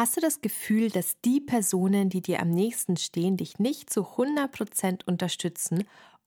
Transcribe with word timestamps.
Hast 0.00 0.16
du 0.16 0.22
das 0.22 0.40
Gefühl, 0.40 0.88
dass 0.88 1.20
die 1.20 1.42
Personen, 1.42 2.08
die 2.08 2.22
dir 2.22 2.40
am 2.40 2.48
nächsten 2.48 2.96
stehen, 2.96 3.36
dich 3.36 3.58
nicht 3.58 3.90
zu 3.90 4.00
100% 4.00 5.04
unterstützen 5.04 5.84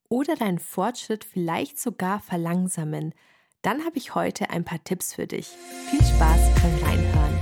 oder 0.10 0.36
deinen 0.36 0.60
Fortschritt 0.60 1.24
vielleicht 1.24 1.80
sogar 1.80 2.20
verlangsamen? 2.20 3.16
Dann 3.64 3.84
habe 3.84 3.98
ich 3.98 4.14
heute 4.14 4.52
ein 4.52 4.64
paar 4.64 4.84
Tipps 4.84 5.16
für 5.16 5.26
dich. 5.26 5.48
Viel 5.90 6.04
Spaß 6.06 6.52
beim 6.62 6.88
Reinhören. 6.88 7.40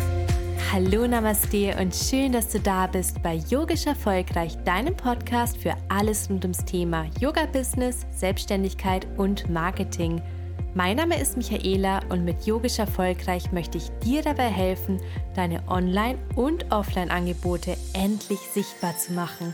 Hallo 0.71 1.05
Namaste 1.05 1.75
und 1.78 1.94
schön, 1.94 2.32
dass 2.32 2.48
du 2.48 2.61
da 2.61 2.88
bist 2.88 3.21
bei 3.21 3.34
Yogisch 3.50 3.86
Erfolgreich, 3.86 4.55
deinem 4.63 4.95
Podcast 4.95 5.57
für 5.57 5.75
alles 5.89 6.29
rund 6.29 6.45
ums 6.45 6.63
Thema 6.63 7.09
Yoga-Business, 7.20 8.05
Selbstständigkeit 8.16 9.05
und 9.18 9.50
Marketing– 9.50 10.21
mein 10.74 10.98
Name 10.98 11.20
ist 11.20 11.36
Michaela 11.36 12.00
und 12.10 12.24
mit 12.24 12.46
Yogisch 12.46 12.80
Erfolgreich 12.80 13.52
möchte 13.52 13.78
ich 13.78 13.90
dir 14.04 14.21
dabei 14.21 14.50
helfen, 14.50 15.02
deine 15.36 15.68
Online- 15.68 16.20
und 16.36 16.71
Offline-Angebote 16.71 17.78
endlich 17.94 18.39
sichtbar 18.39 18.98
zu 18.98 19.14
machen. 19.14 19.54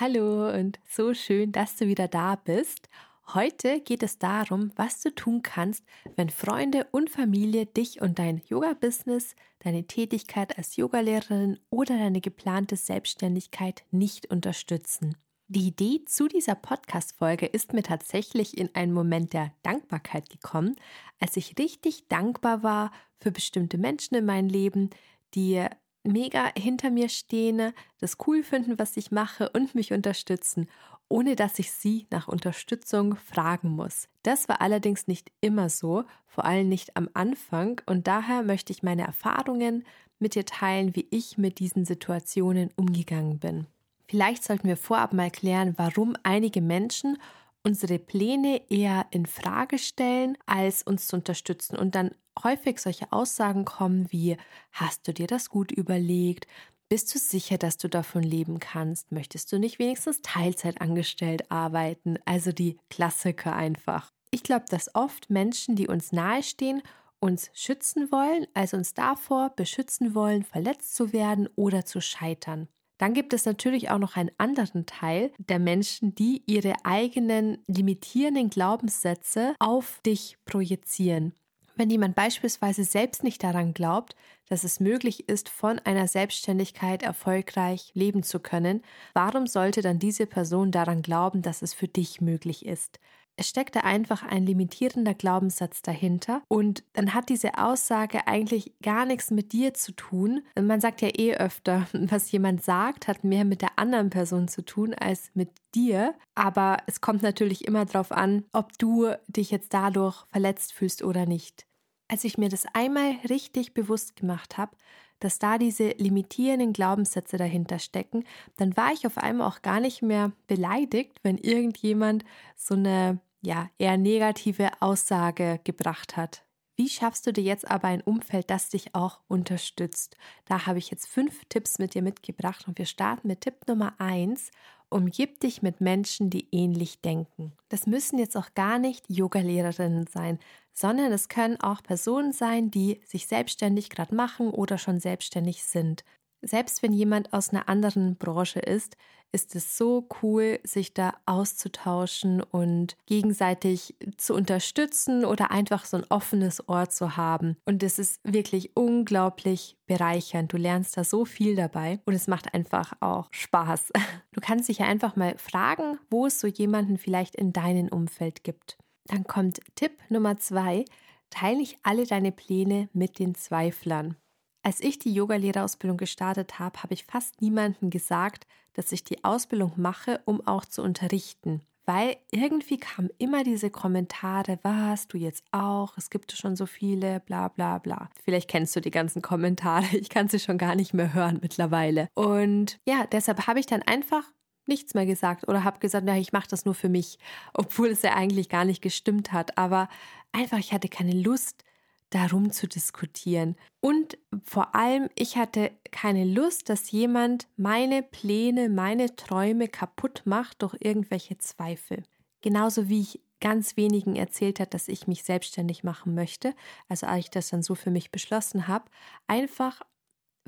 Hallo 0.00 0.52
und 0.52 0.78
so 0.88 1.14
schön, 1.14 1.52
dass 1.52 1.76
du 1.76 1.86
wieder 1.86 2.08
da 2.08 2.36
bist. 2.36 2.88
Heute 3.34 3.80
geht 3.80 4.02
es 4.02 4.18
darum, 4.18 4.72
was 4.76 5.02
du 5.02 5.14
tun 5.14 5.42
kannst, 5.42 5.84
wenn 6.16 6.30
Freunde 6.30 6.86
und 6.92 7.10
Familie 7.10 7.66
dich 7.66 8.00
und 8.00 8.18
dein 8.18 8.40
Yoga-Business, 8.48 9.34
deine 9.58 9.86
Tätigkeit 9.86 10.56
als 10.56 10.76
Yogalehrerin 10.76 11.58
oder 11.68 11.98
deine 11.98 12.20
geplante 12.20 12.76
Selbstständigkeit 12.76 13.84
nicht 13.90 14.30
unterstützen. 14.30 15.16
Die 15.50 15.66
Idee 15.68 16.04
zu 16.04 16.28
dieser 16.28 16.54
Podcast-Folge 16.54 17.46
ist 17.46 17.72
mir 17.72 17.82
tatsächlich 17.82 18.58
in 18.58 18.68
einen 18.74 18.92
Moment 18.92 19.32
der 19.32 19.54
Dankbarkeit 19.62 20.28
gekommen, 20.28 20.76
als 21.20 21.38
ich 21.38 21.58
richtig 21.58 22.06
dankbar 22.08 22.62
war 22.62 22.92
für 23.18 23.30
bestimmte 23.30 23.78
Menschen 23.78 24.14
in 24.14 24.26
meinem 24.26 24.50
Leben, 24.50 24.90
die 25.34 25.64
mega 26.04 26.52
hinter 26.54 26.90
mir 26.90 27.08
stehen, 27.08 27.72
das 27.98 28.18
cool 28.26 28.42
finden, 28.42 28.78
was 28.78 28.98
ich 28.98 29.10
mache 29.10 29.48
und 29.48 29.74
mich 29.74 29.94
unterstützen, 29.94 30.68
ohne 31.08 31.34
dass 31.34 31.58
ich 31.58 31.72
sie 31.72 32.06
nach 32.10 32.28
Unterstützung 32.28 33.16
fragen 33.16 33.70
muss. 33.70 34.10
Das 34.24 34.50
war 34.50 34.60
allerdings 34.60 35.06
nicht 35.06 35.32
immer 35.40 35.70
so, 35.70 36.04
vor 36.26 36.44
allem 36.44 36.68
nicht 36.68 36.94
am 36.94 37.08
Anfang 37.14 37.80
und 37.86 38.06
daher 38.06 38.42
möchte 38.42 38.70
ich 38.70 38.82
meine 38.82 39.06
Erfahrungen 39.06 39.86
mit 40.18 40.34
dir 40.34 40.44
teilen, 40.44 40.94
wie 40.94 41.08
ich 41.10 41.38
mit 41.38 41.58
diesen 41.58 41.86
Situationen 41.86 42.70
umgegangen 42.76 43.38
bin. 43.38 43.66
Vielleicht 44.08 44.42
sollten 44.44 44.68
wir 44.68 44.76
vorab 44.76 45.12
mal 45.12 45.30
klären, 45.30 45.74
warum 45.76 46.16
einige 46.22 46.60
Menschen 46.62 47.18
unsere 47.62 47.98
Pläne 47.98 48.62
eher 48.70 49.06
in 49.10 49.26
Frage 49.26 49.78
stellen, 49.78 50.38
als 50.46 50.82
uns 50.82 51.08
zu 51.08 51.16
unterstützen 51.16 51.76
und 51.76 51.94
dann 51.94 52.12
häufig 52.42 52.78
solche 52.78 53.12
Aussagen 53.12 53.64
kommen 53.64 54.10
wie 54.10 54.36
hast 54.72 55.06
du 55.08 55.12
dir 55.12 55.26
das 55.26 55.50
gut 55.50 55.72
überlegt? 55.72 56.46
Bist 56.88 57.14
du 57.14 57.18
sicher, 57.18 57.58
dass 57.58 57.76
du 57.76 57.88
davon 57.88 58.22
leben 58.22 58.60
kannst? 58.60 59.12
Möchtest 59.12 59.52
du 59.52 59.58
nicht 59.58 59.78
wenigstens 59.78 60.22
Teilzeit 60.22 60.80
angestellt 60.80 61.50
arbeiten? 61.50 62.18
Also 62.24 62.52
die 62.52 62.78
Klassiker 62.88 63.54
einfach. 63.54 64.10
Ich 64.30 64.42
glaube, 64.42 64.64
dass 64.70 64.94
oft 64.94 65.28
Menschen, 65.28 65.76
die 65.76 65.88
uns 65.88 66.12
nahestehen, 66.12 66.82
uns 67.20 67.50
schützen 67.52 68.10
wollen, 68.12 68.46
also 68.54 68.76
uns 68.78 68.94
davor 68.94 69.50
beschützen 69.50 70.14
wollen, 70.14 70.44
verletzt 70.44 70.94
zu 70.94 71.12
werden 71.12 71.48
oder 71.56 71.84
zu 71.84 72.00
scheitern. 72.00 72.68
Dann 72.98 73.14
gibt 73.14 73.32
es 73.32 73.44
natürlich 73.46 73.90
auch 73.90 73.98
noch 73.98 74.16
einen 74.16 74.30
anderen 74.38 74.84
Teil 74.84 75.32
der 75.38 75.58
Menschen, 75.58 76.14
die 76.14 76.42
ihre 76.46 76.74
eigenen 76.84 77.58
limitierenden 77.66 78.50
Glaubenssätze 78.50 79.54
auf 79.60 80.00
dich 80.04 80.36
projizieren. 80.44 81.32
Wenn 81.76 81.90
jemand 81.90 82.16
beispielsweise 82.16 82.82
selbst 82.82 83.22
nicht 83.22 83.44
daran 83.44 83.72
glaubt, 83.72 84.16
dass 84.48 84.64
es 84.64 84.80
möglich 84.80 85.28
ist, 85.28 85.48
von 85.48 85.78
einer 85.78 86.08
Selbstständigkeit 86.08 87.04
erfolgreich 87.04 87.92
leben 87.94 88.24
zu 88.24 88.40
können, 88.40 88.82
warum 89.14 89.46
sollte 89.46 89.80
dann 89.80 90.00
diese 90.00 90.26
Person 90.26 90.72
daran 90.72 91.02
glauben, 91.02 91.40
dass 91.40 91.62
es 91.62 91.74
für 91.74 91.86
dich 91.86 92.20
möglich 92.20 92.66
ist? 92.66 92.98
Es 93.40 93.48
steckt 93.48 93.76
da 93.76 93.80
einfach 93.80 94.24
ein 94.24 94.44
limitierender 94.44 95.14
Glaubenssatz 95.14 95.80
dahinter 95.80 96.42
und 96.48 96.82
dann 96.94 97.14
hat 97.14 97.28
diese 97.28 97.56
Aussage 97.56 98.26
eigentlich 98.26 98.72
gar 98.82 99.06
nichts 99.06 99.30
mit 99.30 99.52
dir 99.52 99.74
zu 99.74 99.92
tun. 99.92 100.42
Man 100.60 100.80
sagt 100.80 101.02
ja 101.02 101.08
eh 101.16 101.34
öfter, 101.34 101.86
was 101.92 102.32
jemand 102.32 102.64
sagt, 102.64 103.06
hat 103.06 103.22
mehr 103.22 103.44
mit 103.44 103.62
der 103.62 103.78
anderen 103.78 104.10
Person 104.10 104.48
zu 104.48 104.62
tun 104.62 104.92
als 104.92 105.30
mit 105.34 105.50
dir. 105.72 106.16
Aber 106.34 106.78
es 106.88 107.00
kommt 107.00 107.22
natürlich 107.22 107.64
immer 107.64 107.84
darauf 107.84 108.10
an, 108.10 108.44
ob 108.52 108.76
du 108.76 109.06
dich 109.28 109.52
jetzt 109.52 109.72
dadurch 109.72 110.26
verletzt 110.32 110.72
fühlst 110.72 111.04
oder 111.04 111.24
nicht. 111.24 111.64
Als 112.08 112.24
ich 112.24 112.38
mir 112.38 112.48
das 112.48 112.66
einmal 112.74 113.12
richtig 113.28 113.72
bewusst 113.72 114.16
gemacht 114.16 114.58
habe, 114.58 114.76
dass 115.20 115.38
da 115.38 115.58
diese 115.58 115.90
limitierenden 115.90 116.72
Glaubenssätze 116.72 117.36
dahinter 117.36 117.78
stecken, 117.78 118.24
dann 118.56 118.76
war 118.76 118.92
ich 118.92 119.06
auf 119.06 119.16
einmal 119.16 119.46
auch 119.46 119.62
gar 119.62 119.78
nicht 119.78 120.02
mehr 120.02 120.32
beleidigt, 120.48 121.20
wenn 121.22 121.38
irgendjemand 121.38 122.24
so 122.56 122.74
eine 122.74 123.20
ja, 123.40 123.70
eher 123.78 123.96
negative 123.96 124.70
Aussage 124.80 125.60
gebracht 125.64 126.16
hat. 126.16 126.44
Wie 126.76 126.88
schaffst 126.88 127.26
du 127.26 127.32
dir 127.32 127.42
jetzt 127.42 127.68
aber 127.68 127.88
ein 127.88 128.02
Umfeld, 128.02 128.50
das 128.50 128.68
dich 128.68 128.94
auch 128.94 129.18
unterstützt? 129.26 130.16
Da 130.44 130.66
habe 130.66 130.78
ich 130.78 130.90
jetzt 130.92 131.08
fünf 131.08 131.44
Tipps 131.48 131.80
mit 131.80 131.94
dir 131.94 132.02
mitgebracht 132.02 132.68
und 132.68 132.78
wir 132.78 132.86
starten 132.86 133.26
mit 133.26 133.40
Tipp 133.40 133.66
Nummer 133.66 133.94
eins. 133.98 134.52
Umgib 134.88 135.40
dich 135.40 135.60
mit 135.60 135.80
Menschen, 135.80 136.30
die 136.30 136.46
ähnlich 136.52 137.00
denken. 137.00 137.52
Das 137.68 137.86
müssen 137.86 138.18
jetzt 138.18 138.36
auch 138.36 138.54
gar 138.54 138.78
nicht 138.78 139.04
Yogalehrerinnen 139.10 140.06
sein, 140.06 140.38
sondern 140.72 141.10
es 141.10 141.28
können 141.28 141.60
auch 141.60 141.82
Personen 141.82 142.32
sein, 142.32 142.70
die 142.70 143.00
sich 143.04 143.26
selbstständig 143.26 143.90
gerade 143.90 144.14
machen 144.14 144.50
oder 144.50 144.78
schon 144.78 145.00
selbstständig 145.00 145.64
sind. 145.64 146.04
Selbst 146.42 146.82
wenn 146.82 146.92
jemand 146.92 147.32
aus 147.32 147.50
einer 147.50 147.68
anderen 147.68 148.16
Branche 148.16 148.60
ist, 148.60 148.96
ist 149.32 149.54
es 149.54 149.76
so 149.76 150.08
cool, 150.22 150.58
sich 150.64 150.94
da 150.94 151.14
auszutauschen 151.26 152.42
und 152.42 152.96
gegenseitig 153.06 153.94
zu 154.16 154.34
unterstützen 154.34 155.24
oder 155.24 155.50
einfach 155.50 155.84
so 155.84 155.98
ein 155.98 156.06
offenes 156.08 156.66
Ohr 156.68 156.88
zu 156.88 157.16
haben. 157.16 157.56
Und 157.66 157.82
es 157.82 157.98
ist 157.98 158.20
wirklich 158.24 158.74
unglaublich 158.74 159.76
bereichernd. 159.86 160.52
Du 160.52 160.56
lernst 160.56 160.96
da 160.96 161.04
so 161.04 161.24
viel 161.24 161.56
dabei 161.56 162.00
und 162.06 162.14
es 162.14 162.26
macht 162.26 162.54
einfach 162.54 162.92
auch 163.00 163.28
Spaß. 163.30 163.92
Du 164.32 164.40
kannst 164.40 164.68
dich 164.68 164.78
ja 164.78 164.86
einfach 164.86 165.16
mal 165.16 165.36
fragen, 165.36 165.98
wo 166.10 166.26
es 166.26 166.38
so 166.38 166.46
jemanden 166.46 166.96
vielleicht 166.96 167.34
in 167.34 167.52
deinem 167.52 167.88
Umfeld 167.88 168.44
gibt. 168.44 168.78
Dann 169.06 169.24
kommt 169.24 169.60
Tipp 169.74 169.98
Nummer 170.10 170.36
zwei. 170.36 170.84
Teile 171.28 171.56
nicht 171.56 171.78
alle 171.82 172.06
deine 172.06 172.30
Pläne 172.30 172.88
mit 172.92 173.18
den 173.18 173.34
Zweiflern. 173.34 174.16
Als 174.62 174.80
ich 174.80 174.98
die 174.98 175.12
Yogalehrerausbildung 175.12 175.96
gestartet 175.96 176.58
habe, 176.58 176.82
habe 176.82 176.94
ich 176.94 177.04
fast 177.04 177.40
niemandem 177.40 177.90
gesagt, 177.90 178.46
dass 178.74 178.92
ich 178.92 179.04
die 179.04 179.24
Ausbildung 179.24 179.72
mache, 179.76 180.20
um 180.24 180.46
auch 180.46 180.64
zu 180.64 180.82
unterrichten. 180.82 181.62
Weil 181.86 182.16
irgendwie 182.30 182.76
kamen 182.76 183.08
immer 183.16 183.44
diese 183.44 183.70
Kommentare, 183.70 184.58
was, 184.62 185.08
du 185.08 185.16
jetzt 185.16 185.42
auch, 185.52 185.96
es 185.96 186.10
gibt 186.10 186.32
schon 186.32 186.54
so 186.54 186.66
viele, 186.66 187.20
bla 187.20 187.48
bla 187.48 187.78
bla. 187.78 188.10
Vielleicht 188.22 188.50
kennst 188.50 188.76
du 188.76 188.80
die 188.80 188.90
ganzen 188.90 189.22
Kommentare, 189.22 189.86
ich 189.96 190.10
kann 190.10 190.28
sie 190.28 190.38
schon 190.38 190.58
gar 190.58 190.74
nicht 190.74 190.92
mehr 190.92 191.14
hören 191.14 191.38
mittlerweile. 191.40 192.08
Und 192.14 192.78
ja, 192.86 193.06
deshalb 193.06 193.46
habe 193.46 193.58
ich 193.58 193.66
dann 193.66 193.80
einfach 193.82 194.24
nichts 194.66 194.92
mehr 194.92 195.06
gesagt 195.06 195.48
oder 195.48 195.64
habe 195.64 195.78
gesagt, 195.78 196.04
na, 196.06 196.18
ich 196.18 196.32
mache 196.32 196.48
das 196.48 196.66
nur 196.66 196.74
für 196.74 196.90
mich, 196.90 197.18
obwohl 197.54 197.88
es 197.88 198.02
ja 198.02 198.14
eigentlich 198.14 198.50
gar 198.50 198.66
nicht 198.66 198.82
gestimmt 198.82 199.32
hat. 199.32 199.56
Aber 199.56 199.88
einfach, 200.30 200.58
ich 200.58 200.74
hatte 200.74 200.88
keine 200.88 201.14
Lust, 201.14 201.64
darum 202.10 202.52
zu 202.52 202.66
diskutieren. 202.66 203.56
Und 203.80 204.18
vor 204.44 204.74
allem, 204.74 205.08
ich 205.14 205.36
hatte 205.36 205.70
keine 205.90 206.24
Lust, 206.24 206.68
dass 206.68 206.90
jemand 206.90 207.48
meine 207.56 208.02
Pläne, 208.02 208.68
meine 208.68 209.14
Träume 209.16 209.68
kaputt 209.68 210.22
macht 210.24 210.62
durch 210.62 210.76
irgendwelche 210.80 211.38
Zweifel. 211.38 212.02
Genauso 212.40 212.88
wie 212.88 213.00
ich 213.00 213.20
ganz 213.40 213.76
wenigen 213.76 214.16
erzählt 214.16 214.60
hat, 214.60 214.74
dass 214.74 214.88
ich 214.88 215.06
mich 215.06 215.22
selbstständig 215.22 215.84
machen 215.84 216.14
möchte, 216.14 216.54
also 216.88 217.06
als 217.06 217.26
ich 217.26 217.30
das 217.30 217.50
dann 217.50 217.62
so 217.62 217.74
für 217.74 217.90
mich 217.90 218.10
beschlossen 218.10 218.66
habe, 218.66 218.90
einfach 219.26 219.82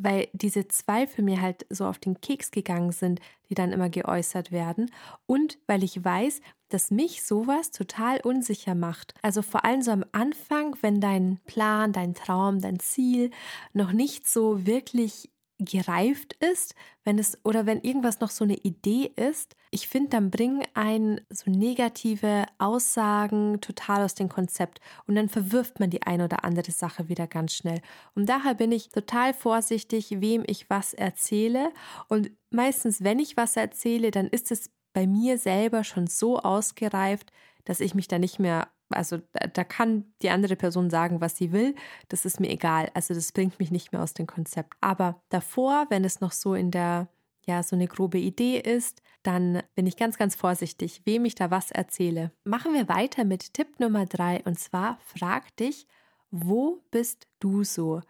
weil 0.02 0.28
diese 0.32 0.68
Zweifel 0.68 1.24
mir 1.24 1.40
halt 1.40 1.66
so 1.70 1.86
auf 1.86 1.98
den 1.98 2.20
Keks 2.20 2.50
gegangen 2.50 2.92
sind, 2.92 3.20
die 3.48 3.54
dann 3.54 3.72
immer 3.72 3.88
geäußert 3.88 4.52
werden 4.52 4.90
und 5.26 5.58
weil 5.66 5.82
ich 5.82 6.04
weiß, 6.04 6.40
dass 6.68 6.90
mich 6.90 7.22
sowas 7.24 7.70
total 7.72 8.20
unsicher 8.20 8.74
macht. 8.74 9.14
Also 9.22 9.42
vor 9.42 9.64
allem 9.64 9.82
so 9.82 9.90
am 9.90 10.04
Anfang, 10.12 10.76
wenn 10.82 11.00
dein 11.00 11.40
Plan, 11.46 11.92
dein 11.92 12.14
Traum, 12.14 12.60
dein 12.60 12.78
Ziel 12.78 13.30
noch 13.72 13.92
nicht 13.92 14.28
so 14.28 14.66
wirklich 14.66 15.30
gereift 15.64 16.34
ist, 16.34 16.74
wenn 17.04 17.18
es 17.18 17.38
oder 17.44 17.66
wenn 17.66 17.80
irgendwas 17.80 18.20
noch 18.20 18.30
so 18.30 18.44
eine 18.44 18.56
Idee 18.56 19.12
ist, 19.16 19.56
ich 19.70 19.88
finde, 19.88 20.10
dann 20.10 20.30
bringen 20.30 20.62
ein 20.74 21.20
so 21.30 21.50
negative 21.50 22.46
Aussagen 22.58 23.60
total 23.60 24.04
aus 24.04 24.14
dem 24.14 24.28
Konzept 24.28 24.80
und 25.06 25.14
dann 25.14 25.28
verwirft 25.28 25.80
man 25.80 25.90
die 25.90 26.02
eine 26.02 26.24
oder 26.24 26.44
andere 26.44 26.72
Sache 26.72 27.08
wieder 27.08 27.26
ganz 27.26 27.54
schnell. 27.54 27.80
Und 28.14 28.28
daher 28.28 28.54
bin 28.54 28.72
ich 28.72 28.88
total 28.88 29.34
vorsichtig, 29.34 30.20
wem 30.20 30.42
ich 30.46 30.68
was 30.68 30.94
erzähle 30.94 31.70
und 32.08 32.30
meistens, 32.50 33.02
wenn 33.02 33.18
ich 33.18 33.36
was 33.36 33.56
erzähle, 33.56 34.10
dann 34.10 34.26
ist 34.26 34.50
es 34.50 34.70
bei 34.92 35.06
mir 35.06 35.38
selber 35.38 35.84
schon 35.84 36.06
so 36.06 36.38
ausgereift, 36.38 37.30
dass 37.64 37.80
ich 37.80 37.94
mich 37.94 38.08
da 38.08 38.18
nicht 38.18 38.38
mehr 38.38 38.68
also 38.90 39.18
da 39.54 39.64
kann 39.64 40.12
die 40.22 40.30
andere 40.30 40.56
Person 40.56 40.90
sagen, 40.90 41.20
was 41.20 41.36
sie 41.36 41.52
will. 41.52 41.74
Das 42.08 42.24
ist 42.24 42.40
mir 42.40 42.50
egal. 42.50 42.90
Also 42.94 43.14
das 43.14 43.32
bringt 43.32 43.58
mich 43.58 43.70
nicht 43.70 43.92
mehr 43.92 44.02
aus 44.02 44.14
dem 44.14 44.26
Konzept. 44.26 44.74
Aber 44.80 45.22
davor, 45.28 45.86
wenn 45.88 46.04
es 46.04 46.20
noch 46.20 46.32
so 46.32 46.54
in 46.54 46.70
der, 46.70 47.08
ja, 47.46 47.62
so 47.62 47.76
eine 47.76 47.86
grobe 47.86 48.18
Idee 48.18 48.58
ist, 48.58 49.02
dann 49.22 49.62
bin 49.74 49.86
ich 49.86 49.96
ganz, 49.96 50.18
ganz 50.18 50.34
vorsichtig, 50.34 51.02
wem 51.04 51.24
ich 51.24 51.34
da 51.34 51.50
was 51.50 51.70
erzähle. 51.70 52.32
Machen 52.44 52.74
wir 52.74 52.88
weiter 52.88 53.24
mit 53.24 53.54
Tipp 53.54 53.80
Nummer 53.80 54.06
drei 54.06 54.42
und 54.44 54.58
zwar 54.58 54.98
frag 55.00 55.56
dich, 55.56 55.86
wo 56.30 56.82
bist 56.90 57.26
du 57.38 57.64
so? 57.64 58.00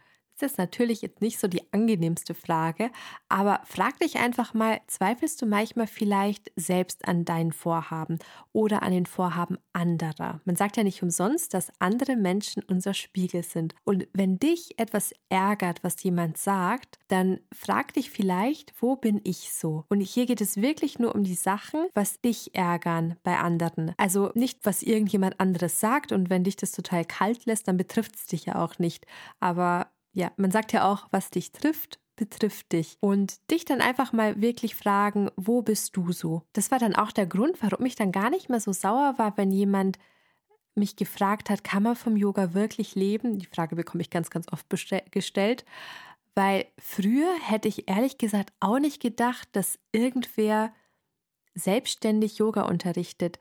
Ist 0.42 0.58
natürlich 0.58 1.02
jetzt 1.02 1.20
nicht 1.20 1.38
so 1.38 1.48
die 1.48 1.72
angenehmste 1.72 2.34
Frage, 2.34 2.90
aber 3.28 3.60
frag 3.64 3.98
dich 3.98 4.18
einfach 4.18 4.54
mal, 4.54 4.80
zweifelst 4.86 5.40
du 5.42 5.46
manchmal 5.46 5.86
vielleicht 5.86 6.50
selbst 6.56 7.06
an 7.06 7.24
deinen 7.24 7.52
Vorhaben 7.52 8.18
oder 8.52 8.82
an 8.82 8.92
den 8.92 9.06
Vorhaben 9.06 9.58
anderer? 9.72 10.40
Man 10.44 10.56
sagt 10.56 10.76
ja 10.76 10.84
nicht 10.84 11.02
umsonst, 11.02 11.54
dass 11.54 11.72
andere 11.78 12.16
Menschen 12.16 12.62
unser 12.62 12.94
Spiegel 12.94 13.42
sind. 13.42 13.74
Und 13.84 14.08
wenn 14.12 14.38
dich 14.38 14.78
etwas 14.78 15.12
ärgert, 15.28 15.82
was 15.84 16.02
jemand 16.02 16.38
sagt, 16.38 16.98
dann 17.08 17.40
frag 17.52 17.92
dich 17.94 18.10
vielleicht, 18.10 18.72
wo 18.80 18.96
bin 18.96 19.20
ich 19.24 19.52
so? 19.52 19.84
Und 19.88 20.00
hier 20.00 20.26
geht 20.26 20.40
es 20.40 20.56
wirklich 20.56 20.98
nur 20.98 21.14
um 21.14 21.24
die 21.24 21.34
Sachen, 21.34 21.86
was 21.94 22.20
dich 22.20 22.54
ärgern 22.54 23.16
bei 23.22 23.38
anderen. 23.38 23.92
Also 23.96 24.30
nicht, 24.34 24.60
was 24.64 24.82
irgendjemand 24.82 25.40
anderes 25.40 25.80
sagt 25.80 26.12
und 26.12 26.30
wenn 26.30 26.44
dich 26.44 26.56
das 26.56 26.72
total 26.72 27.04
kalt 27.04 27.46
lässt, 27.46 27.68
dann 27.68 27.76
betrifft 27.76 28.16
es 28.16 28.26
dich 28.26 28.46
ja 28.46 28.56
auch 28.56 28.78
nicht. 28.78 29.06
Aber 29.40 29.90
ja, 30.12 30.32
man 30.36 30.50
sagt 30.50 30.72
ja 30.72 30.90
auch, 30.90 31.06
was 31.10 31.30
dich 31.30 31.52
trifft, 31.52 32.00
betrifft 32.16 32.72
dich. 32.72 32.96
Und 33.00 33.50
dich 33.50 33.64
dann 33.64 33.80
einfach 33.80 34.12
mal 34.12 34.40
wirklich 34.40 34.74
fragen, 34.74 35.30
wo 35.36 35.62
bist 35.62 35.96
du 35.96 36.12
so? 36.12 36.42
Das 36.52 36.70
war 36.70 36.78
dann 36.78 36.94
auch 36.94 37.12
der 37.12 37.26
Grund, 37.26 37.62
warum 37.62 37.86
ich 37.86 37.96
dann 37.96 38.12
gar 38.12 38.30
nicht 38.30 38.48
mehr 38.48 38.60
so 38.60 38.72
sauer 38.72 39.14
war, 39.16 39.36
wenn 39.36 39.50
jemand 39.50 39.98
mich 40.74 40.96
gefragt 40.96 41.50
hat, 41.50 41.64
kann 41.64 41.82
man 41.82 41.96
vom 41.96 42.16
Yoga 42.16 42.54
wirklich 42.54 42.94
leben? 42.94 43.38
Die 43.38 43.46
Frage 43.46 43.76
bekomme 43.76 44.02
ich 44.02 44.10
ganz, 44.10 44.30
ganz 44.30 44.46
oft 44.52 44.66
gestellt, 45.10 45.64
weil 46.34 46.66
früher 46.78 47.32
hätte 47.42 47.68
ich 47.68 47.88
ehrlich 47.88 48.18
gesagt 48.18 48.52
auch 48.60 48.78
nicht 48.78 49.00
gedacht, 49.00 49.48
dass 49.52 49.78
irgendwer 49.92 50.72
selbstständig 51.54 52.38
Yoga 52.38 52.62
unterrichtet. 52.62 53.38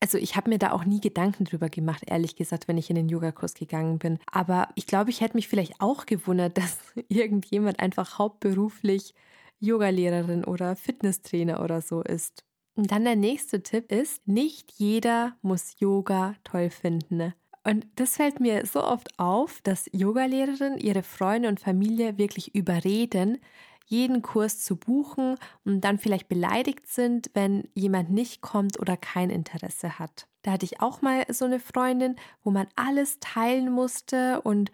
Also 0.00 0.18
ich 0.18 0.36
habe 0.36 0.50
mir 0.50 0.58
da 0.58 0.72
auch 0.72 0.84
nie 0.84 1.00
Gedanken 1.00 1.44
drüber 1.44 1.68
gemacht, 1.68 2.02
ehrlich 2.06 2.36
gesagt, 2.36 2.68
wenn 2.68 2.78
ich 2.78 2.90
in 2.90 2.96
den 2.96 3.08
Yogakurs 3.08 3.54
gegangen 3.54 3.98
bin. 3.98 4.18
Aber 4.30 4.68
ich 4.74 4.86
glaube, 4.86 5.10
ich 5.10 5.20
hätte 5.20 5.36
mich 5.36 5.48
vielleicht 5.48 5.80
auch 5.80 6.06
gewundert, 6.06 6.58
dass 6.58 6.78
irgendjemand 7.08 7.80
einfach 7.80 8.18
hauptberuflich 8.18 9.14
Yogalehrerin 9.58 10.44
oder 10.44 10.76
Fitnesstrainer 10.76 11.62
oder 11.62 11.80
so 11.80 12.02
ist. 12.02 12.44
Und 12.74 12.92
dann 12.92 13.04
der 13.04 13.16
nächste 13.16 13.62
Tipp 13.62 13.90
ist, 13.90 14.28
nicht 14.28 14.72
jeder 14.72 15.34
muss 15.40 15.76
Yoga 15.78 16.34
toll 16.44 16.68
finden. 16.68 17.32
Und 17.64 17.86
das 17.96 18.16
fällt 18.16 18.38
mir 18.38 18.64
so 18.66 18.84
oft 18.84 19.18
auf, 19.18 19.60
dass 19.62 19.90
Yogalehrerinnen 19.92 20.78
ihre 20.78 21.02
Freunde 21.02 21.48
und 21.48 21.58
Familie 21.58 22.16
wirklich 22.18 22.54
überreden, 22.54 23.38
jeden 23.86 24.20
Kurs 24.22 24.60
zu 24.60 24.76
buchen 24.76 25.36
und 25.64 25.80
dann 25.82 25.98
vielleicht 25.98 26.28
beleidigt 26.28 26.86
sind, 26.88 27.30
wenn 27.34 27.68
jemand 27.74 28.10
nicht 28.10 28.42
kommt 28.42 28.78
oder 28.80 28.96
kein 28.96 29.30
Interesse 29.30 29.98
hat. 29.98 30.26
Da 30.42 30.52
hatte 30.52 30.66
ich 30.66 30.80
auch 30.80 31.02
mal 31.02 31.24
so 31.28 31.44
eine 31.44 31.60
Freundin, 31.60 32.16
wo 32.42 32.50
man 32.50 32.66
alles 32.76 33.18
teilen 33.20 33.70
musste 33.70 34.42
und 34.42 34.70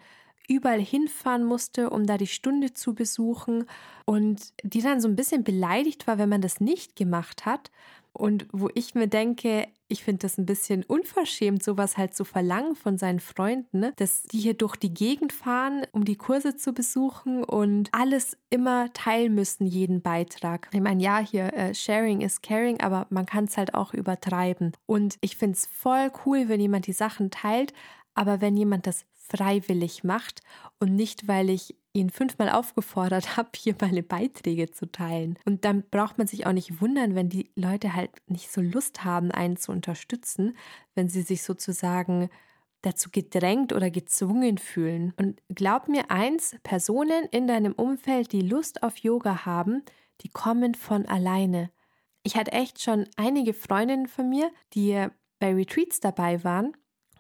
überall 0.49 0.81
hinfahren 0.81 1.45
musste, 1.45 1.91
um 1.91 2.07
da 2.07 2.19
die 2.19 2.27
Stunde 2.27 2.73
zu 2.73 2.95
besuchen 2.95 3.67
und 4.05 4.53
die 4.63 4.83
dann 4.83 5.01
so 5.01 5.09
ein 5.09 5.17
bisschen 5.17 5.45
beleidigt 5.45 6.07
war, 6.07 6.19
wenn 6.19 6.29
man 6.29 6.41
das 6.41 6.61
nicht 6.61 6.97
gemacht 6.97 7.47
hat. 7.47 7.71
Und 8.13 8.47
wo 8.53 8.69
ich 8.75 8.95
mir 8.95 9.09
denke, 9.09 9.69
ich 9.93 10.03
finde 10.03 10.21
das 10.21 10.39
ein 10.39 10.47
bisschen 10.47 10.83
unverschämt, 10.85 11.63
sowas 11.63 11.97
halt 11.97 12.15
zu 12.15 12.25
verlangen 12.25 12.75
von 12.75 12.99
seinen 12.99 13.21
Freunden, 13.21 13.81
ne? 13.81 13.93
dass 13.97 14.23
die 14.25 14.41
hier 14.41 14.55
durch 14.55 14.75
die 14.77 14.93
Gegend 14.93 15.33
fahren, 15.33 15.87
um 15.93 16.05
die 16.05 16.17
Kurse 16.17 16.57
zu 16.57 16.73
besuchen 16.73 17.45
und 17.45 17.91
alles 17.93 18.37
immer 18.51 18.93
teilen 18.95 19.35
müssen, 19.35 19.67
jeden 19.67 20.03
Beitrag. 20.03 20.69
Ich 20.73 20.81
meine, 20.81 21.03
ja, 21.03 21.19
hier 21.19 21.53
äh, 21.53 21.75
Sharing 21.75 22.23
is 22.23 22.41
Caring, 22.41 22.81
aber 22.81 23.07
man 23.11 23.27
kann 23.27 23.45
es 23.45 23.57
halt 23.57 23.75
auch 23.75 23.93
übertreiben. 23.93 24.73
Und 24.87 25.17
ich 25.21 25.37
finde 25.37 25.57
es 25.57 25.67
voll 25.67 26.11
cool, 26.25 26.49
wenn 26.49 26.61
jemand 26.61 26.87
die 26.87 26.93
Sachen 26.93 27.31
teilt, 27.31 27.73
aber 28.15 28.41
wenn 28.41 28.57
jemand 28.57 28.87
das 28.87 29.05
freiwillig 29.13 30.05
macht 30.05 30.41
und 30.81 30.95
nicht, 30.95 31.29
weil 31.29 31.51
ich 31.51 31.77
ihn 31.93 32.11
fünfmal 32.11 32.51
aufgefordert 32.51 33.37
habe, 33.37 33.51
hier 33.57 33.75
meine 33.81 34.03
Beiträge 34.03 34.71
zu 34.71 34.91
teilen. 34.91 35.39
Und 35.45 35.65
dann 35.65 35.85
braucht 35.91 36.19
man 36.19 36.27
sich 36.27 36.47
auch 36.47 36.53
nicht 36.53 36.81
wundern, 36.81 37.15
wenn 37.15 37.29
die 37.29 37.51
Leute 37.55 37.95
halt 37.95 38.11
nicht 38.27 38.51
so 38.51 38.61
Lust 38.61 39.05
haben, 39.05 39.31
einen 39.31 39.57
zu 39.57 39.73
unterstützen, 39.73 40.57
wenn 40.95 41.09
sie 41.09 41.23
sich 41.23 41.43
sozusagen 41.43 42.31
dazu 42.83 43.11
gedrängt 43.11 43.73
oder 43.73 43.91
gezwungen 43.91 44.59
fühlen. 44.59 45.15
Und 45.17 45.41
glaub 45.49 45.89
mir 45.89 46.11
eins, 46.11 46.57
Personen 46.65 47.27
in 47.31 47.47
deinem 47.47 47.73
Umfeld, 47.73 48.33
die 48.33 48.41
Lust 48.41 48.83
auf 48.83 48.97
Yoga 48.99 49.47
haben, 49.47 49.83
die 50.23 50.29
kommen 50.29 50.75
von 50.75 51.07
alleine. 51.07 51.71
Ich 52.25 52.37
hatte 52.37 52.53
echt 52.53 52.83
schon 52.83 53.09
einige 53.17 53.55
Freundinnen 53.55 54.07
von 54.07 54.29
mir, 54.29 54.51
die 54.75 55.07
bei 55.39 55.55
Retreats 55.55 56.01
dabei 56.01 56.45
waren, 56.45 56.77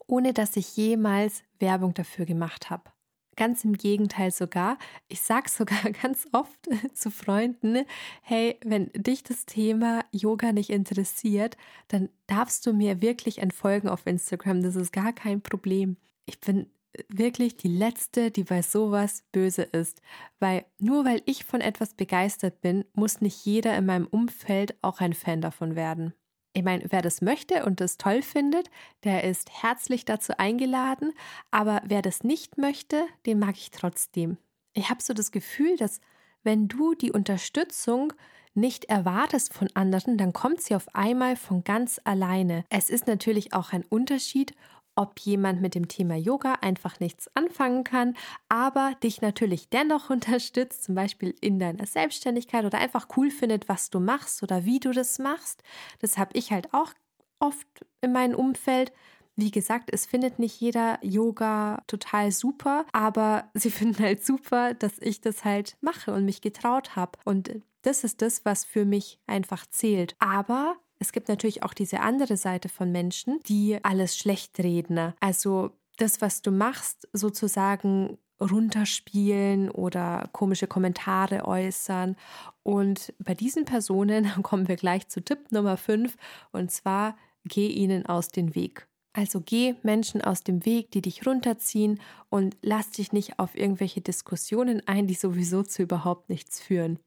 ohne 0.06 0.32
dass 0.32 0.56
ich 0.56 0.76
jemals 0.76 1.42
Werbung 1.58 1.94
dafür 1.94 2.24
gemacht 2.24 2.70
habe. 2.70 2.91
Ganz 3.36 3.64
im 3.64 3.72
Gegenteil 3.74 4.30
sogar. 4.30 4.78
Ich 5.08 5.22
sage 5.22 5.48
sogar 5.50 5.90
ganz 6.02 6.28
oft 6.32 6.68
zu 6.94 7.10
Freunden, 7.10 7.84
hey, 8.22 8.58
wenn 8.64 8.90
dich 8.94 9.22
das 9.22 9.46
Thema 9.46 10.04
Yoga 10.12 10.52
nicht 10.52 10.70
interessiert, 10.70 11.56
dann 11.88 12.08
darfst 12.26 12.66
du 12.66 12.72
mir 12.72 13.00
wirklich 13.00 13.38
entfolgen 13.38 13.88
auf 13.88 14.06
Instagram. 14.06 14.62
Das 14.62 14.76
ist 14.76 14.92
gar 14.92 15.12
kein 15.12 15.40
Problem. 15.40 15.96
Ich 16.26 16.40
bin 16.40 16.66
wirklich 17.08 17.56
die 17.56 17.68
Letzte, 17.68 18.30
die 18.30 18.44
bei 18.44 18.62
sowas 18.62 19.24
böse 19.32 19.62
ist. 19.62 20.02
Weil 20.38 20.64
nur 20.78 21.04
weil 21.04 21.22
ich 21.26 21.44
von 21.44 21.60
etwas 21.60 21.94
begeistert 21.94 22.60
bin, 22.60 22.84
muss 22.94 23.20
nicht 23.20 23.44
jeder 23.44 23.76
in 23.76 23.86
meinem 23.86 24.06
Umfeld 24.06 24.76
auch 24.82 25.00
ein 25.00 25.14
Fan 25.14 25.40
davon 25.40 25.74
werden. 25.76 26.12
Ich 26.54 26.62
meine, 26.62 26.84
wer 26.90 27.00
das 27.00 27.22
möchte 27.22 27.64
und 27.64 27.80
das 27.80 27.96
toll 27.96 28.20
findet, 28.20 28.68
der 29.04 29.24
ist 29.24 29.62
herzlich 29.62 30.04
dazu 30.04 30.34
eingeladen, 30.38 31.12
aber 31.50 31.80
wer 31.84 32.02
das 32.02 32.24
nicht 32.24 32.58
möchte, 32.58 33.06
den 33.24 33.38
mag 33.38 33.56
ich 33.56 33.70
trotzdem. 33.70 34.36
Ich 34.74 34.90
habe 34.90 35.02
so 35.02 35.14
das 35.14 35.30
Gefühl, 35.30 35.76
dass 35.76 36.00
wenn 36.42 36.68
du 36.68 36.94
die 36.94 37.12
Unterstützung 37.12 38.12
nicht 38.54 38.84
erwartest 38.86 39.54
von 39.54 39.68
anderen, 39.74 40.18
dann 40.18 40.34
kommt 40.34 40.60
sie 40.60 40.74
auf 40.74 40.94
einmal 40.94 41.36
von 41.36 41.64
ganz 41.64 42.00
alleine. 42.04 42.64
Es 42.68 42.90
ist 42.90 43.06
natürlich 43.06 43.54
auch 43.54 43.72
ein 43.72 43.84
Unterschied, 43.88 44.54
ob 44.94 45.18
jemand 45.20 45.60
mit 45.60 45.74
dem 45.74 45.88
Thema 45.88 46.16
Yoga 46.16 46.54
einfach 46.60 47.00
nichts 47.00 47.30
anfangen 47.34 47.84
kann, 47.84 48.14
aber 48.48 48.94
dich 49.02 49.22
natürlich 49.22 49.68
dennoch 49.68 50.10
unterstützt, 50.10 50.84
zum 50.84 50.94
Beispiel 50.94 51.34
in 51.40 51.58
deiner 51.58 51.86
Selbstständigkeit 51.86 52.64
oder 52.64 52.78
einfach 52.78 53.08
cool 53.16 53.30
findet, 53.30 53.68
was 53.68 53.90
du 53.90 54.00
machst 54.00 54.42
oder 54.42 54.64
wie 54.64 54.80
du 54.80 54.92
das 54.92 55.18
machst. 55.18 55.62
Das 56.00 56.18
habe 56.18 56.30
ich 56.34 56.52
halt 56.52 56.72
auch 56.72 56.92
oft 57.38 57.86
in 58.00 58.12
meinem 58.12 58.34
Umfeld. 58.34 58.92
Wie 59.34 59.50
gesagt, 59.50 59.88
es 59.92 60.04
findet 60.04 60.38
nicht 60.38 60.60
jeder 60.60 60.98
Yoga 61.02 61.82
total 61.86 62.30
super, 62.32 62.84
aber 62.92 63.50
sie 63.54 63.70
finden 63.70 64.02
halt 64.02 64.24
super, 64.24 64.74
dass 64.74 64.98
ich 64.98 65.20
das 65.20 65.44
halt 65.44 65.76
mache 65.80 66.12
und 66.12 66.24
mich 66.24 66.40
getraut 66.40 66.96
habe. 66.96 67.18
Und 67.24 67.50
das 67.82 68.04
ist 68.04 68.22
das, 68.22 68.44
was 68.44 68.64
für 68.64 68.84
mich 68.84 69.18
einfach 69.26 69.66
zählt. 69.66 70.14
Aber 70.18 70.76
es 71.02 71.10
gibt 71.10 71.28
natürlich 71.28 71.64
auch 71.64 71.74
diese 71.74 72.00
andere 72.00 72.36
Seite 72.36 72.68
von 72.68 72.92
Menschen, 72.92 73.40
die 73.48 73.78
alles 73.82 74.16
schlecht 74.16 74.58
reden. 74.60 75.12
Also 75.18 75.72
das, 75.98 76.20
was 76.20 76.42
du 76.42 76.52
machst, 76.52 77.08
sozusagen 77.12 78.18
runterspielen 78.40 79.68
oder 79.68 80.28
komische 80.32 80.68
Kommentare 80.68 81.44
äußern. 81.44 82.16
Und 82.62 83.12
bei 83.18 83.34
diesen 83.34 83.64
Personen 83.64 84.30
kommen 84.42 84.68
wir 84.68 84.76
gleich 84.76 85.08
zu 85.08 85.20
Tipp 85.22 85.50
Nummer 85.50 85.76
5 85.76 86.16
und 86.52 86.70
zwar 86.70 87.16
geh 87.44 87.66
ihnen 87.66 88.06
aus 88.06 88.28
dem 88.28 88.54
Weg. 88.54 88.86
Also 89.12 89.42
geh 89.44 89.74
Menschen 89.82 90.22
aus 90.22 90.42
dem 90.42 90.64
Weg, 90.64 90.92
die 90.92 91.02
dich 91.02 91.26
runterziehen 91.26 92.00
und 92.30 92.56
lass 92.62 92.92
dich 92.92 93.12
nicht 93.12 93.40
auf 93.40 93.56
irgendwelche 93.56 94.00
Diskussionen 94.00 94.86
ein, 94.86 95.08
die 95.08 95.14
sowieso 95.14 95.64
zu 95.64 95.82
überhaupt 95.82 96.30
nichts 96.30 96.60
führen. 96.60 96.98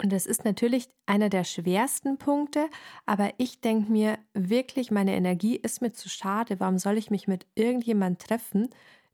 Und 0.00 0.12
das 0.12 0.26
ist 0.26 0.44
natürlich 0.44 0.88
einer 1.06 1.28
der 1.28 1.44
schwersten 1.44 2.18
Punkte, 2.18 2.68
aber 3.04 3.32
ich 3.38 3.60
denke 3.60 3.90
mir 3.90 4.18
wirklich, 4.32 4.90
meine 4.92 5.14
Energie 5.16 5.56
ist 5.56 5.82
mir 5.82 5.92
zu 5.92 6.08
schade. 6.08 6.60
Warum 6.60 6.78
soll 6.78 6.96
ich 6.98 7.10
mich 7.10 7.26
mit 7.26 7.46
irgendjemand 7.56 8.20
treffen, 8.20 8.68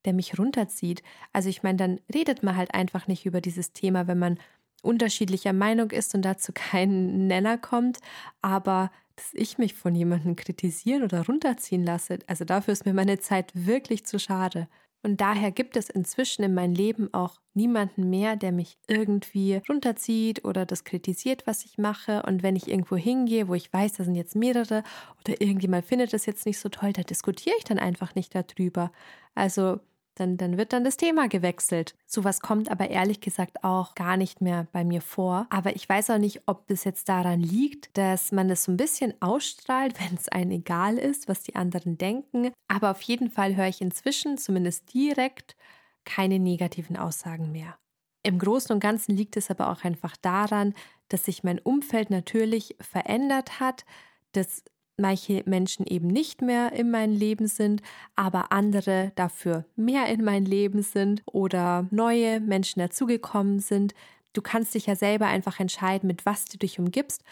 der 0.05 0.13
mich 0.13 0.39
runterzieht? 0.39 1.03
Also 1.33 1.49
ich 1.49 1.63
meine, 1.63 1.79
dann 1.79 2.01
redet 2.15 2.43
man 2.43 2.57
halt 2.57 2.75
einfach 2.75 3.07
nicht 3.09 3.25
über 3.25 3.41
dieses 3.41 3.73
Thema, 3.73 4.07
wenn 4.07 4.19
man 4.19 4.39
unterschiedlicher 4.83 5.55
Meinung 5.55 5.91
ist 5.91 6.15
und 6.15 6.23
dazu 6.23 6.53
keinen 6.55 7.27
Nenner 7.27 7.57
kommt. 7.57 7.99
Aber 8.43 8.91
dass 9.17 9.31
ich 9.33 9.59
mich 9.59 9.75
von 9.75 9.95
jemandem 9.95 10.37
kritisieren 10.37 11.03
oder 11.03 11.25
runterziehen 11.25 11.85
lasse, 11.85 12.19
also 12.27 12.45
dafür 12.45 12.73
ist 12.73 12.85
mir 12.85 12.95
meine 12.95 13.19
Zeit 13.21 13.53
wirklich 13.55 14.05
zu 14.05 14.19
schade. 14.19 14.69
Und 15.05 15.21
daher 15.21 15.53
gibt 15.53 15.77
es 15.77 15.91
inzwischen 15.91 16.43
in 16.45 16.55
meinem 16.55 16.75
Leben 16.75 17.13
auch 17.13 17.39
niemanden 17.53 18.09
mehr, 18.09 18.37
der 18.37 18.53
mich 18.53 18.79
irgendwie 18.89 19.61
runterzieht 19.69 20.47
oder 20.47 20.65
das 20.65 20.85
kritisiert, 20.85 21.47
was 21.47 21.67
ich 21.67 21.77
mache. 21.77 22.23
Und 22.23 22.43
wenn 22.43 22.57
ich 22.57 22.69
irgendwo 22.69 22.97
hingehe, 22.97 23.47
wo 23.47 23.55
ich 23.55 23.71
weiß, 23.71 23.93
da 23.93 24.05
sind 24.05 24.15
jetzt 24.15 24.35
mehrere 24.35 24.83
oder 25.21 25.39
irgendjemand 25.43 25.85
findet 25.85 26.15
das 26.15 26.25
jetzt 26.25 26.47
nicht 26.47 26.59
so 26.59 26.71
toll, 26.71 26.95
da 26.95 27.03
diskutiere 27.03 27.55
ich 27.59 27.65
dann 27.65 27.79
einfach 27.79 28.15
nicht 28.15 28.35
darüber. 28.35 28.91
Also 29.35 29.81
dann, 30.15 30.37
dann 30.37 30.57
wird 30.57 30.73
dann 30.73 30.85
das 30.85 30.97
Thema 30.97 31.29
gewechselt. 31.29 31.95
Sowas 32.07 32.41
kommt 32.41 32.71
aber 32.71 32.91
ehrlich 32.91 33.21
gesagt 33.21 33.65
auch 33.65 33.95
gar 33.95 34.17
nicht 34.17 34.41
mehr 34.41 34.67
bei 34.73 34.85
mir 34.85 35.01
vor. 35.01 35.47
Aber 35.51 35.75
ich 35.75 35.89
weiß 35.89 36.11
auch 36.11 36.19
nicht, 36.19 36.43
ob 36.47 36.67
das 36.69 36.85
jetzt 36.85 37.09
daran 37.09 37.41
liegt, 37.41 37.97
dass 37.99 38.33
man 38.33 38.49
das 38.49 38.65
so 38.65 38.73
ein 38.73 38.77
bisschen 38.77 39.15
ausstrahlt, 39.21 39.99
wenn 40.01 40.17
es 40.17 40.29
einem 40.29 40.53
egal 40.53 40.99
ist, 40.99 41.29
was 41.29 41.43
die 41.43 41.57
anderen 41.57 41.99
denken. 41.99 42.53
Aber 42.69 42.91
auf 42.91 43.03
jeden 43.03 43.31
Fall 43.31 43.57
höre 43.57 43.69
ich 43.69 43.81
inzwischen, 43.81 44.39
zumindest 44.39 44.93
direkt, 44.95 45.57
keine 46.05 46.39
negativen 46.39 46.97
Aussagen 46.97 47.51
mehr. 47.51 47.77
Im 48.23 48.39
Großen 48.39 48.73
und 48.73 48.81
Ganzen 48.81 49.17
liegt 49.17 49.37
es 49.37 49.51
aber 49.51 49.71
auch 49.71 49.85
einfach 49.85 50.17
daran, 50.17 50.75
dass 51.09 51.25
sich 51.25 51.45
mein 51.45 51.59
Umfeld 51.59 52.11
natürlich 52.11 52.77
verändert 52.81 53.61
hat, 53.61 53.85
dass 54.33 54.65
manche 54.97 55.43
Menschen 55.47 55.87
eben 55.87 56.09
nicht 56.09 56.43
mehr 56.43 56.73
in 56.73 56.91
mein 56.91 57.13
Leben 57.13 57.47
sind, 57.47 57.83
aber 58.17 58.53
andere 58.53 59.13
dafür 59.17 59.65
mehr 59.77 60.07
in 60.07 60.25
mein 60.25 60.45
Leben 60.45 60.83
sind 60.83 61.23
oder 61.27 61.87
neue 61.91 62.41
Menschen 62.41 62.81
dazugekommen 62.81 63.61
sind. 63.61 63.95
Du 64.33 64.43
kannst 64.43 64.75
dich 64.75 64.87
ja 64.87 64.97
selber 64.97 65.27
einfach 65.27 65.61
entscheiden, 65.61 66.07
mit 66.07 66.27
was 66.27 66.45
du 66.45 66.59
dich 66.59 66.79
umgibst, 66.79 67.23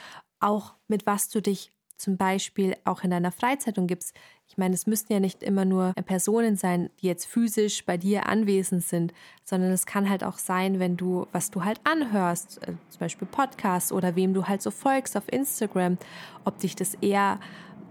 auch 0.40 0.74
mit 0.88 1.06
was 1.06 1.28
du 1.28 1.40
dich 1.40 1.72
zum 2.02 2.16
Beispiel 2.16 2.76
auch 2.84 3.04
in 3.04 3.10
deiner 3.10 3.30
Freizeit 3.30 3.78
umgibst. 3.78 4.14
Ich 4.48 4.58
meine, 4.58 4.74
es 4.74 4.86
müssten 4.86 5.12
ja 5.12 5.20
nicht 5.20 5.42
immer 5.42 5.64
nur 5.64 5.92
Personen 6.04 6.56
sein, 6.56 6.90
die 7.00 7.06
jetzt 7.06 7.26
physisch 7.26 7.86
bei 7.86 7.96
dir 7.96 8.26
anwesend 8.26 8.82
sind, 8.82 9.14
sondern 9.44 9.70
es 9.70 9.86
kann 9.86 10.10
halt 10.10 10.24
auch 10.24 10.38
sein, 10.38 10.80
wenn 10.80 10.96
du, 10.96 11.26
was 11.30 11.50
du 11.50 11.64
halt 11.64 11.80
anhörst, 11.84 12.58
äh, 12.62 12.74
zum 12.90 12.98
Beispiel 12.98 13.28
Podcasts 13.28 13.92
oder 13.92 14.16
wem 14.16 14.34
du 14.34 14.48
halt 14.48 14.62
so 14.62 14.70
folgst 14.72 15.16
auf 15.16 15.32
Instagram, 15.32 15.96
ob 16.44 16.58
dich 16.58 16.74
das 16.74 16.94
eher 16.94 17.38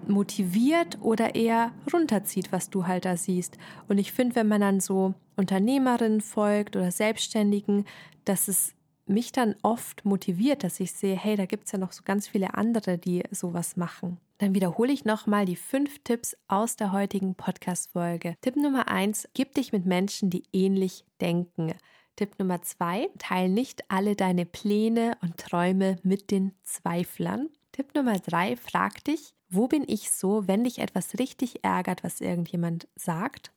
motiviert 0.07 0.97
oder 1.01 1.35
eher 1.35 1.71
runterzieht, 1.93 2.51
was 2.51 2.69
du 2.69 2.87
halt 2.87 3.05
da 3.05 3.15
siehst. 3.15 3.57
Und 3.87 3.97
ich 3.97 4.11
finde, 4.11 4.35
wenn 4.35 4.47
man 4.47 4.61
dann 4.61 4.79
so 4.81 5.13
Unternehmerinnen 5.37 6.21
folgt 6.21 6.75
oder 6.75 6.91
Selbstständigen, 6.91 7.85
dass 8.25 8.49
es 8.49 8.73
mich 9.11 9.31
dann 9.31 9.55
oft 9.61 10.05
motiviert, 10.05 10.63
dass 10.63 10.79
ich 10.79 10.91
sehe, 10.93 11.15
hey, 11.15 11.35
da 11.35 11.45
gibt 11.45 11.65
es 11.65 11.71
ja 11.71 11.79
noch 11.79 11.91
so 11.91 12.01
ganz 12.03 12.27
viele 12.27 12.55
andere, 12.55 12.97
die 12.97 13.23
sowas 13.31 13.77
machen. 13.77 14.19
Dann 14.39 14.55
wiederhole 14.55 14.91
ich 14.91 15.05
nochmal 15.05 15.45
die 15.45 15.55
fünf 15.55 15.99
Tipps 16.03 16.35
aus 16.47 16.75
der 16.75 16.91
heutigen 16.91 17.35
Podcast-Folge. 17.35 18.35
Tipp 18.41 18.55
Nummer 18.55 18.87
eins, 18.87 19.27
gib 19.33 19.53
dich 19.53 19.71
mit 19.71 19.85
Menschen, 19.85 20.29
die 20.29 20.43
ähnlich 20.51 21.05
denken. 21.21 21.73
Tipp 22.15 22.39
Nummer 22.39 22.61
zwei, 22.61 23.09
teile 23.19 23.49
nicht 23.49 23.83
alle 23.89 24.15
deine 24.15 24.45
Pläne 24.45 25.17
und 25.21 25.37
Träume 25.37 25.97
mit 26.03 26.31
den 26.31 26.53
Zweiflern. 26.63 27.49
Tipp 27.71 27.93
Nummer 27.95 28.19
drei, 28.19 28.55
frag 28.55 29.03
dich, 29.03 29.33
wo 29.49 29.67
bin 29.67 29.83
ich 29.87 30.11
so, 30.11 30.47
wenn 30.47 30.63
dich 30.63 30.79
etwas 30.79 31.19
richtig 31.19 31.63
ärgert, 31.63 32.03
was 32.03 32.21
irgendjemand 32.21 32.87
sagt? 32.95 33.51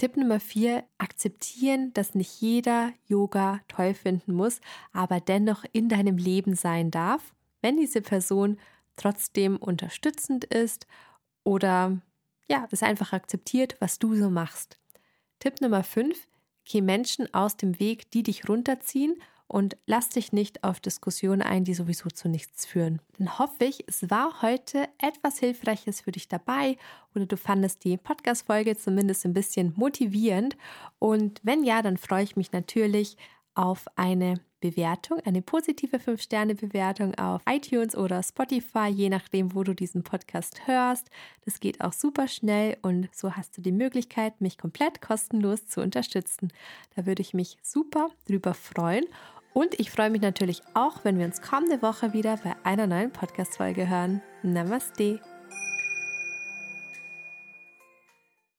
Tipp 0.00 0.16
Nummer 0.16 0.40
vier, 0.40 0.84
akzeptieren, 0.96 1.92
dass 1.92 2.14
nicht 2.14 2.40
jeder 2.40 2.94
Yoga 3.06 3.60
toll 3.68 3.92
finden 3.92 4.32
muss, 4.32 4.62
aber 4.94 5.20
dennoch 5.20 5.66
in 5.72 5.90
deinem 5.90 6.16
Leben 6.16 6.56
sein 6.56 6.90
darf, 6.90 7.34
wenn 7.60 7.76
diese 7.76 8.00
Person 8.00 8.58
trotzdem 8.96 9.58
unterstützend 9.58 10.46
ist 10.46 10.86
oder 11.44 12.00
ja, 12.48 12.66
es 12.70 12.82
einfach 12.82 13.12
akzeptiert, 13.12 13.76
was 13.80 13.98
du 13.98 14.14
so 14.14 14.30
machst. 14.30 14.78
Tipp 15.38 15.60
Nummer 15.60 15.84
fünf, 15.84 16.26
geh 16.64 16.80
Menschen 16.80 17.34
aus 17.34 17.58
dem 17.58 17.78
Weg, 17.78 18.10
die 18.10 18.22
dich 18.22 18.48
runterziehen 18.48 19.20
und 19.50 19.76
lass 19.84 20.10
dich 20.10 20.32
nicht 20.32 20.62
auf 20.62 20.78
Diskussionen 20.78 21.42
ein, 21.42 21.64
die 21.64 21.74
sowieso 21.74 22.08
zu 22.08 22.28
nichts 22.28 22.66
führen. 22.66 23.02
Dann 23.18 23.36
hoffe 23.36 23.64
ich, 23.64 23.82
es 23.88 24.08
war 24.08 24.42
heute 24.42 24.88
etwas 24.98 25.40
Hilfreiches 25.40 26.02
für 26.02 26.12
dich 26.12 26.28
dabei 26.28 26.76
oder 27.16 27.26
du 27.26 27.36
fandest 27.36 27.82
die 27.82 27.96
Podcast-Folge 27.96 28.76
zumindest 28.76 29.24
ein 29.24 29.32
bisschen 29.32 29.72
motivierend. 29.74 30.56
Und 31.00 31.40
wenn 31.42 31.64
ja, 31.64 31.82
dann 31.82 31.96
freue 31.96 32.22
ich 32.22 32.36
mich 32.36 32.52
natürlich 32.52 33.16
auf 33.56 33.86
eine 33.96 34.40
Bewertung, 34.60 35.18
eine 35.24 35.42
positive 35.42 35.96
5-Sterne-Bewertung 35.96 37.16
auf 37.16 37.42
iTunes 37.48 37.96
oder 37.96 38.22
Spotify, 38.22 38.86
je 38.86 39.08
nachdem, 39.08 39.52
wo 39.56 39.64
du 39.64 39.74
diesen 39.74 40.04
Podcast 40.04 40.68
hörst. 40.68 41.10
Das 41.44 41.58
geht 41.58 41.80
auch 41.80 41.92
super 41.92 42.28
schnell 42.28 42.76
und 42.82 43.08
so 43.12 43.34
hast 43.34 43.56
du 43.58 43.62
die 43.62 43.72
Möglichkeit, 43.72 44.40
mich 44.40 44.58
komplett 44.58 45.02
kostenlos 45.02 45.66
zu 45.66 45.80
unterstützen. 45.80 46.52
Da 46.94 47.06
würde 47.06 47.22
ich 47.22 47.34
mich 47.34 47.58
super 47.62 48.10
drüber 48.26 48.54
freuen. 48.54 49.06
Und 49.52 49.78
ich 49.78 49.90
freue 49.90 50.10
mich 50.10 50.22
natürlich 50.22 50.62
auch, 50.74 51.04
wenn 51.04 51.18
wir 51.18 51.26
uns 51.26 51.42
kommende 51.42 51.82
Woche 51.82 52.12
wieder 52.12 52.36
bei 52.38 52.54
einer 52.62 52.86
neuen 52.86 53.10
Podcast-Folge 53.10 53.88
hören. 53.88 54.22
Namaste. 54.42 55.20